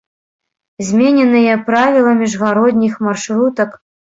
[0.87, 3.69] Змененыя правілы міжгародніх маршрутак.